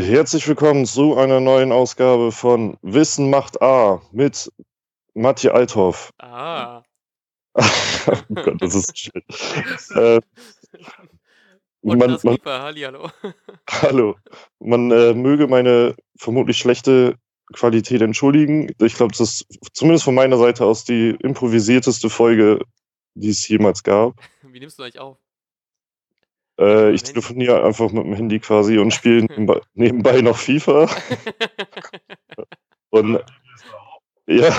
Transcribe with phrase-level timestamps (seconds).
[0.00, 4.50] Herzlich willkommen zu einer neuen Ausgabe von Wissen macht A mit
[5.12, 6.10] Matti Althoff.
[6.18, 6.82] Ah.
[7.54, 7.62] oh
[8.30, 9.22] Gott, das ist schön.
[9.94, 10.20] Äh,
[11.82, 13.10] Und man, das man, Keeper, hallihallo.
[13.70, 14.16] hallo.
[14.58, 17.16] Man äh, möge meine vermutlich schlechte
[17.52, 18.70] Qualität entschuldigen.
[18.78, 22.64] Ich glaube, das ist zumindest von meiner Seite aus die improvisierteste Folge,
[23.14, 24.14] die es jemals gab.
[24.44, 25.18] Wie nimmst du eigentlich auf?
[26.60, 30.88] Äh, ich telefoniere einfach mit dem Handy quasi und spiele nebenbei, nebenbei noch FIFA.
[32.92, 33.20] Und
[34.26, 34.52] ja,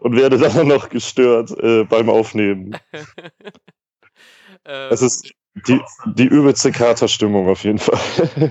[0.00, 2.76] und werde dann auch noch gestört äh, beim Aufnehmen.
[4.88, 5.32] Es Ähm, ist
[5.68, 5.80] die,
[6.16, 8.00] die übelste Katerstimmung auf jeden Fall.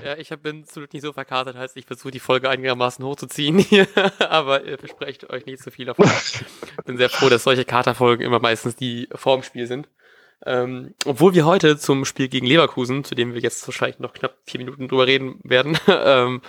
[0.04, 3.88] ja, ich bin absolut nicht so verkatert, heißt, ich versuche die Folge einigermaßen hochzuziehen hier,
[4.20, 6.10] aber ihr versprecht euch nicht so viel davon.
[6.86, 9.90] bin sehr froh, dass solche Katerfolgen immer meistens die vorm Spiel sind.
[10.46, 14.38] Ähm, obwohl wir heute zum Spiel gegen Leverkusen, zu dem wir jetzt wahrscheinlich noch knapp
[14.46, 16.42] vier Minuten drüber reden werden, ähm,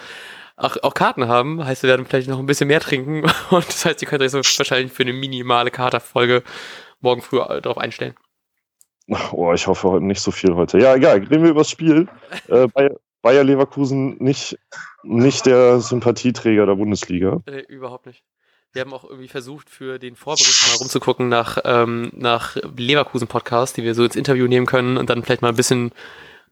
[0.56, 3.84] auch, auch Karten haben, heißt, wir werden vielleicht noch ein bisschen mehr trinken und das
[3.84, 6.42] heißt, ihr könnt euch so wahrscheinlich für eine minimale Katerfolge
[7.00, 8.14] morgen früh äh, darauf einstellen.
[9.32, 10.78] Oh, ich hoffe heute nicht so viel heute.
[10.80, 12.08] Ja, egal, reden wir über das Spiel.
[12.48, 12.68] Äh,
[13.22, 14.56] Bayer, Leverkusen nicht,
[15.02, 17.42] nicht der Sympathieträger der Bundesliga.
[17.46, 18.22] Äh, überhaupt nicht.
[18.76, 23.82] Wir haben auch irgendwie versucht, für den Vorbericht mal rumzugucken nach, ähm, nach Leverkusen-Podcasts, die
[23.84, 25.92] wir so ins Interview nehmen können und dann vielleicht mal ein bisschen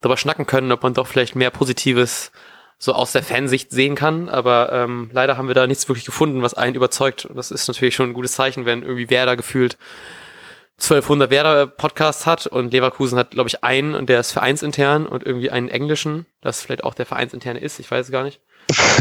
[0.01, 2.33] drüber schnacken können, ob man doch vielleicht mehr Positives
[2.79, 4.31] so aus der Fansicht sehen kann.
[4.31, 7.27] Aber ähm, leider haben wir da nichts wirklich gefunden, was einen überzeugt.
[7.27, 9.77] Und das ist natürlich schon ein gutes Zeichen, wenn irgendwie Werder gefühlt
[10.79, 15.51] 1200 Werder-Podcasts hat und Leverkusen hat, glaube ich, einen und der ist vereinsintern und irgendwie
[15.51, 18.41] einen englischen, das vielleicht auch der vereinsinterne ist, ich weiß es gar nicht.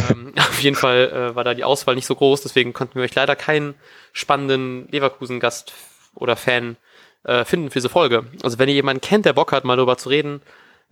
[0.09, 3.03] Ähm, auf jeden Fall äh, war da die Auswahl nicht so groß, deswegen konnten wir
[3.03, 3.75] euch leider keinen
[4.11, 5.73] spannenden Leverkusen-Gast
[6.15, 6.77] oder Fan
[7.23, 8.25] äh, finden für diese Folge.
[8.43, 10.41] Also wenn ihr jemanden kennt, der Bock hat, mal darüber zu reden,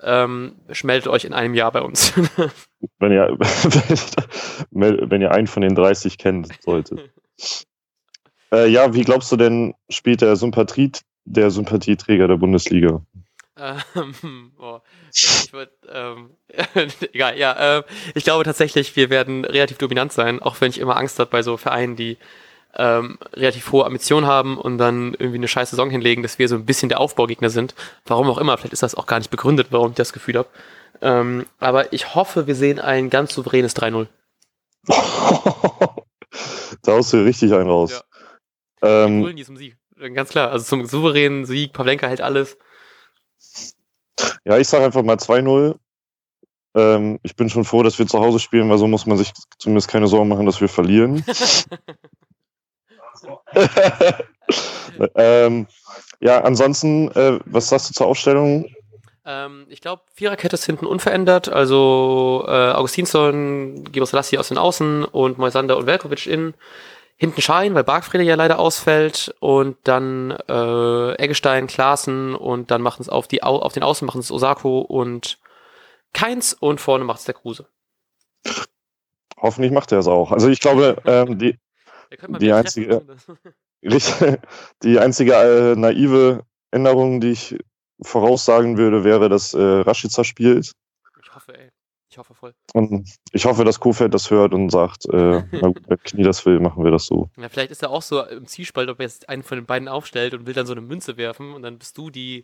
[0.02, 2.14] ähm, meldet euch in einem Jahr bei uns.
[3.00, 3.38] Wenn ihr,
[4.72, 7.12] wenn ihr einen von den 30 kennt solltet.
[8.52, 10.92] Äh, ja, wie glaubst du denn, spielt der Sympathie,
[11.26, 13.04] der Sympathieträger der Bundesliga?
[13.58, 14.82] Ähm, boah,
[15.14, 16.32] ich würd, ähm,
[17.14, 17.84] egal, ja, ähm,
[18.16, 21.44] ich glaube tatsächlich, wir werden relativ dominant sein, auch wenn ich immer Angst habe bei
[21.44, 22.18] so Vereinen, die
[22.76, 26.56] ähm, relativ hohe Ambitionen haben und dann irgendwie eine scheiß Saison hinlegen, dass wir so
[26.56, 27.76] ein bisschen der Aufbaugegner sind.
[28.06, 30.50] Warum auch immer, vielleicht ist das auch gar nicht begründet, warum ich das Gefühl habe.
[31.02, 34.08] Ähm, aber ich hoffe, wir sehen ein ganz souveränes 3-0.
[36.84, 38.04] da haust du richtig einen raus.
[38.82, 39.06] Ja.
[39.06, 39.78] Ähm, die zum Sieg.
[40.14, 42.58] Ganz klar, also zum souveränen Sieg, Pavlenka hält alles.
[44.46, 45.78] ja, ich sage einfach mal 2-0.
[46.74, 49.34] Ähm, ich bin schon froh, dass wir zu Hause spielen, weil so muss man sich
[49.58, 51.24] zumindest keine Sorgen machen, dass wir verlieren.
[55.16, 55.68] ähm,
[56.20, 58.68] ja, ansonsten, äh, was sagst du zur Aufstellung?
[59.26, 61.50] Ähm, ich glaube, Viererkette ist hinten unverändert.
[61.50, 66.54] Also äh, Augustinsson, Giro Selassie aus den Außen und Moisander und Velkovic in.
[67.18, 69.36] Hinten Schein, weil Bargfrede ja leider ausfällt.
[69.40, 74.08] Und dann äh, Eggestein, Klaassen und dann machen es auf, die Au auf den Außen
[74.08, 75.38] machen es Osako und
[76.14, 77.68] Keins und vorne macht es der Kruse.
[79.38, 80.32] Hoffentlich macht er es auch.
[80.32, 81.58] Also ich glaube, ähm, die,
[82.40, 83.02] Die einzige-
[84.84, 87.58] Die einzige äh, naive Änderung, die ich
[88.02, 90.72] voraussagen würde, wäre, dass äh, Rashica spielt.
[91.24, 91.70] Ich hoffe, ey.
[92.10, 92.54] Ich hoffe voll.
[92.74, 96.46] Und ich hoffe, dass Kofeld das hört und sagt, äh, na gut, wenn Knie das
[96.46, 97.30] will, machen wir das so.
[97.38, 99.88] Ja, vielleicht ist er auch so im Zielspalt, ob er jetzt einen von den beiden
[99.88, 102.44] aufstellt und will dann so eine Münze werfen und dann bist du die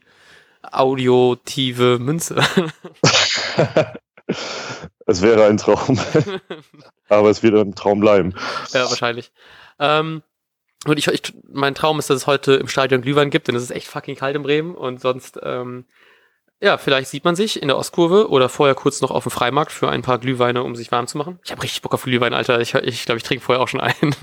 [0.63, 2.35] audiotive Münze.
[5.05, 5.99] es wäre ein Traum,
[7.09, 8.33] aber es wird ein Traum bleiben.
[8.73, 9.31] ja, wahrscheinlich.
[9.79, 10.23] Ähm,
[10.85, 13.63] und ich, ich, mein Traum ist, dass es heute im Stadion Glühwein gibt, denn es
[13.63, 15.85] ist echt fucking kalt in Bremen und sonst, ähm,
[16.61, 19.71] ja, vielleicht sieht man sich in der Ostkurve oder vorher kurz noch auf dem Freimarkt
[19.71, 21.39] für ein paar Glühweine, um sich warm zu machen.
[21.43, 22.59] Ich habe richtig Bock auf Glühwein, Alter.
[22.61, 24.15] Ich glaube, ich, glaub, ich trinke vorher auch schon einen.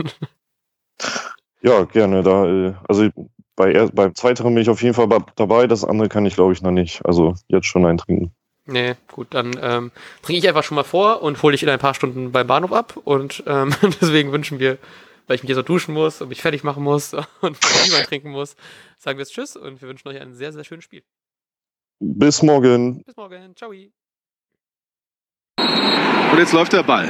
[1.63, 2.23] Ja, gerne.
[2.23, 3.09] Da, äh, also
[3.57, 6.53] bei, er- beim zweiteren bin ich auf jeden Fall dabei, das andere kann ich, glaube
[6.53, 7.05] ich, noch nicht.
[7.07, 8.35] Also jetzt schon eintrinken.
[8.67, 9.91] nee, gut, dann ähm,
[10.23, 12.73] trinke ich einfach schon mal vor und hole dich in ein paar Stunden beim Bahnhof
[12.73, 14.79] ab und ähm, deswegen wünschen wir,
[15.27, 18.31] weil ich mich jetzt noch duschen muss und mich fertig machen muss und Glühwein trinken
[18.31, 18.57] muss,
[18.99, 21.03] sagen wir jetzt Tschüss und wir wünschen euch ein sehr, sehr schönes Spiel.
[22.01, 23.03] Bis morgen.
[23.05, 23.55] Bis morgen.
[23.57, 23.71] Ciao.
[23.71, 23.93] Und
[26.39, 27.09] jetzt läuft der Ball.